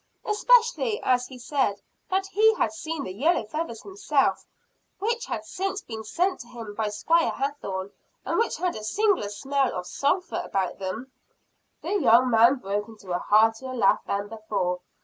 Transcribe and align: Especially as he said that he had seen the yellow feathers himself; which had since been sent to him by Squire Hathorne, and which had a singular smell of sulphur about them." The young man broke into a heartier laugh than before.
Especially 0.25 0.99
as 1.03 1.27
he 1.27 1.37
said 1.37 1.79
that 2.09 2.25
he 2.25 2.55
had 2.55 2.73
seen 2.73 3.03
the 3.03 3.13
yellow 3.13 3.43
feathers 3.45 3.83
himself; 3.83 4.47
which 4.97 5.27
had 5.27 5.45
since 5.45 5.83
been 5.83 6.03
sent 6.03 6.39
to 6.39 6.47
him 6.47 6.73
by 6.73 6.89
Squire 6.89 7.29
Hathorne, 7.29 7.91
and 8.25 8.39
which 8.39 8.57
had 8.57 8.75
a 8.75 8.83
singular 8.83 9.29
smell 9.29 9.71
of 9.75 9.85
sulphur 9.85 10.41
about 10.43 10.79
them." 10.79 11.11
The 11.83 11.91
young 12.01 12.31
man 12.31 12.55
broke 12.55 12.87
into 12.87 13.11
a 13.11 13.19
heartier 13.19 13.75
laugh 13.75 14.03
than 14.07 14.27
before. 14.27 14.79